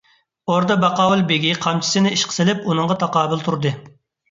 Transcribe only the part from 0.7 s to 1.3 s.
باقاۋۇل